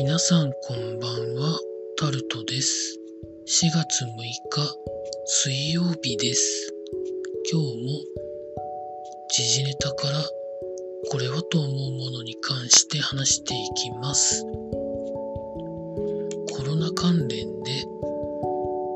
[0.00, 1.58] 皆さんこんばんは、
[1.98, 3.00] タルトです。
[3.48, 4.08] 4月6
[4.48, 4.76] 日、
[5.26, 6.72] 水曜日です。
[7.50, 7.98] 今日も
[9.28, 10.22] 時事ネタから
[11.10, 14.44] これはと思うものに関して話していきます。
[16.52, 17.84] コロナ関連で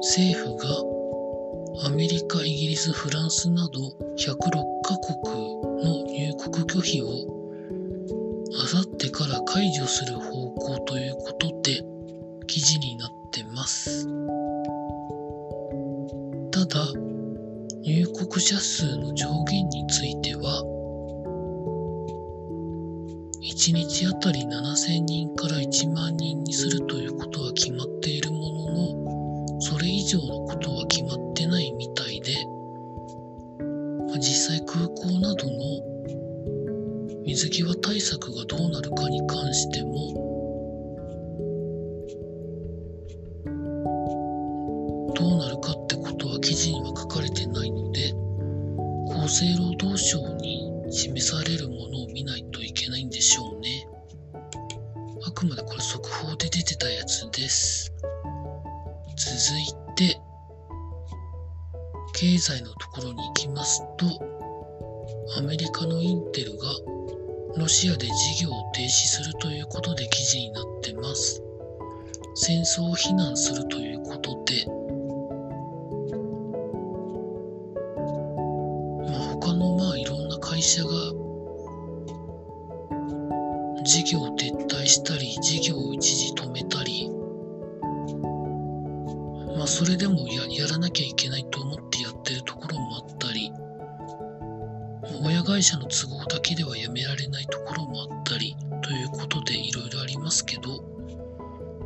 [0.02, 0.56] 政府
[1.82, 3.80] がアメリカ、イギリス、フランスなど
[4.18, 7.41] 106カ国の入国拒否を
[8.72, 11.84] あさってから解除する方向ということで
[12.46, 14.06] 記事になってます。
[16.50, 16.86] ただ、
[17.82, 20.64] 入国者数の上限については、
[23.42, 31.01] 1日あたり7000人から1万人にするということは決まっているものの、それ以上のことは決まってない
[37.42, 39.90] 水際対策がどうなるかに関しても
[45.16, 48.14] どうなるかってことは記事には書かれてないので
[49.24, 53.88] 厚生労働省に示されるものを見ないといけないんでしょうね。
[55.26, 57.92] あくまでこれ速報で出てたやつです。
[59.16, 60.20] 続いて
[62.14, 64.06] 経済のところに行きますと
[65.38, 66.68] アメリカのインテルが
[67.56, 71.42] ロシアで事業を停止するということで記事になってます。
[72.34, 74.64] 戦争を非難するということで、
[79.06, 80.90] まあ、他のまあいろんな会社が
[83.84, 87.10] 事業を撤退したり、事業を一時止めたり、
[89.58, 92.11] まあそれでもややらなきゃいけないと思ってや
[95.52, 100.82] 会社の都合だけではやめられないところもあったりということでいろいろありますけど、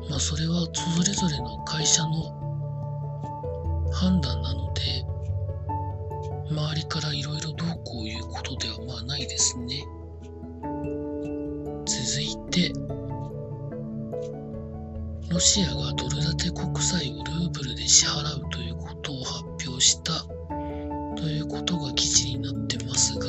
[0.09, 5.05] まあそれはそれぞれの会社の判断なので、
[6.49, 9.85] 周りからいろいろどうこういうことではまあないですね。
[11.87, 12.73] 続いて、
[15.29, 20.13] ロシアがドル建て国債をルーブルで支払うということを発表した
[21.17, 23.27] ということが記事になってますが、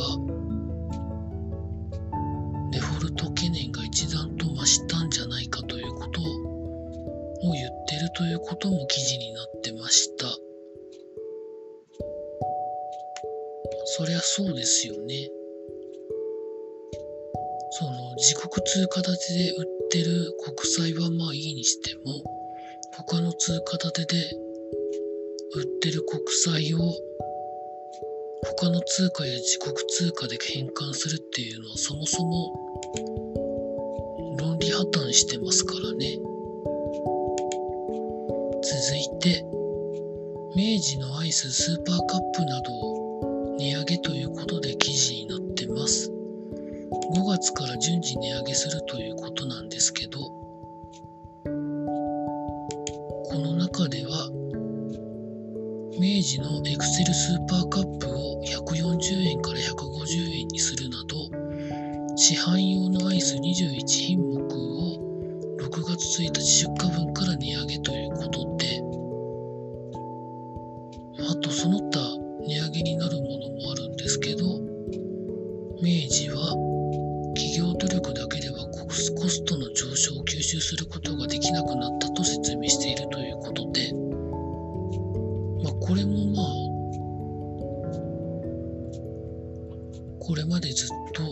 [8.18, 10.26] ということも記事になってました。
[13.86, 15.30] そりゃそうですよね。
[17.70, 22.24] その自国通貨建てで売ってる国債はまあいいにしても、
[22.96, 24.24] 他の通貨建てで
[25.54, 26.80] 売ってる国債を
[28.58, 32.52] 他の通貨や自国通貨で変換するっていうのはそもそも
[34.40, 36.18] 論理破綻してますからね。
[39.28, 39.44] て、
[40.56, 46.10] 明治のアイススーパーカップなどを値上げということで記事になってます。
[47.14, 50.44] 5月から順次値上げするということなんですけど、こ
[53.34, 54.32] の中では、
[56.00, 61.16] 明治のエッセルスーパーカップを140円から150円にするなど、
[62.16, 65.08] 市販用のアイス21品目を
[65.60, 68.07] 6月1日出荷分から値上げという
[79.28, 83.92] コストの上昇を吸収することができなくなったと説明しているということで、
[85.62, 86.46] まあこれもまあ、
[90.24, 91.24] これまでずっと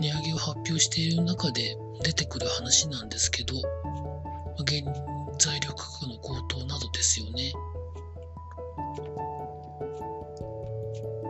[0.00, 4.80] 値上げを発表している中で出てくる話なんですけど、まあ原
[5.38, 7.52] 材料価格の高騰などですよね。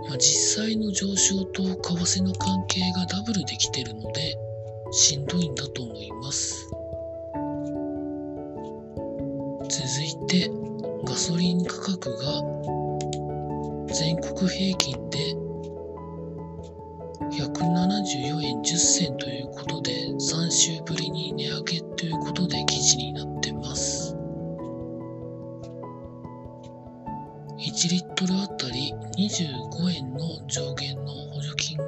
[0.07, 4.39] まあ、実際の上昇と為替の関係がダブルできてるので、
[4.91, 6.71] しんどいんだと思います。
[9.69, 10.51] 続いて、
[11.05, 12.43] ガソリン価格が
[13.95, 15.35] 全国平均で
[17.31, 24.15] 174円10銭ということで3週ぶりに値上げということで記事になってます。
[27.59, 31.87] 1リットルあたり25円の上限の補助金が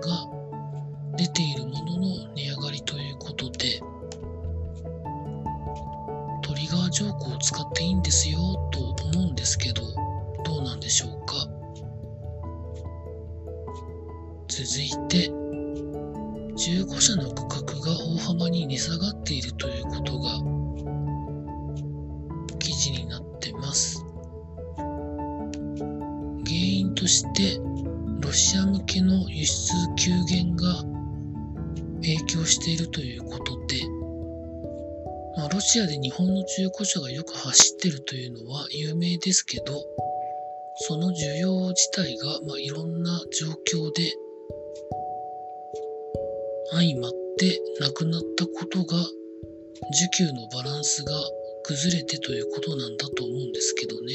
[1.16, 1.69] 出ている
[14.50, 15.28] 続いて
[16.56, 20.30] 中古車の価格が大幅に値下がっているということが
[22.58, 24.04] 記事になってます。
[26.44, 27.60] 原因として
[28.20, 30.82] ロシア向けの輸出急減が
[32.02, 33.76] 影響しているということで、
[35.36, 39.84] まあ、ロシアで日本の中古車がよく走ってるというのは有名ですけど
[40.88, 44.12] その需要自体が、まあ、いろんな状況で
[46.72, 51.12] 相まってなくなったことが需給のバランスが
[51.64, 54.14] 崩れてということなんだと思うんですけどね。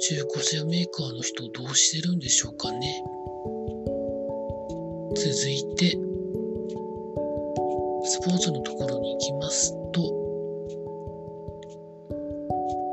[0.00, 3.02] 中古車メーカーの人どうしてるんでしょうかね。
[5.16, 5.90] 続いて、
[8.04, 10.02] スポーツのところに行きますと、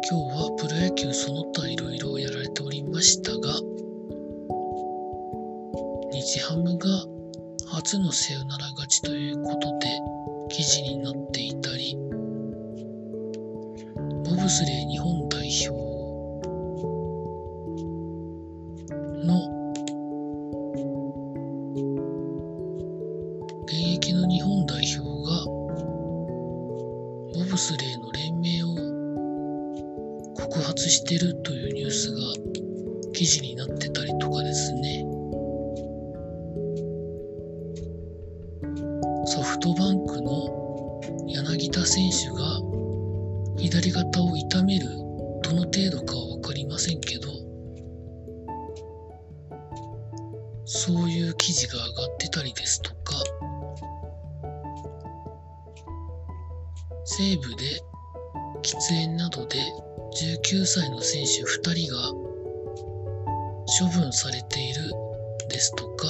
[0.10, 3.60] 今日はプロ野球その他いろいろやられておりましたが、
[6.22, 6.88] 日ハムが
[7.68, 9.88] 初のサヨナラ勝ちということで
[10.50, 11.98] 記事になっていたり、
[14.24, 15.72] ボブスレー日本代表
[19.26, 19.50] の
[23.66, 25.46] 現役の日本代表が
[27.34, 28.76] ボブスレーの連盟を
[30.36, 32.20] 告発してるというニュースが
[33.14, 35.11] 記事になってたりとかですね。
[39.62, 42.60] トバンクの柳田選手が
[43.60, 44.88] 左肩を痛める
[45.44, 47.28] どの程度かは分かりませんけど
[50.66, 53.14] そういう記事が上がってたりですとか
[57.06, 57.66] 西部で
[58.64, 59.60] 喫煙などで
[60.44, 62.10] 19歳の選手2人が
[63.80, 64.92] 処分されている
[65.50, 66.08] ですとか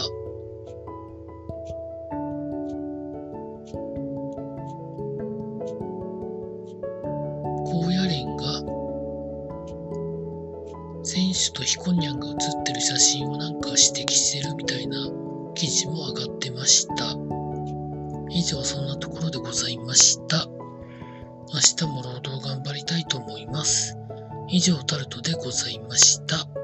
[11.11, 14.97] 選手とヒコニャンが写ってる写真をなんか指摘してるみたいな
[15.55, 17.17] 記事も上がってました。
[18.29, 20.47] 以上そんなところでございました。
[21.53, 23.97] 明日も労働頑張りたいと思います。
[24.47, 26.60] 以上タルトでございました。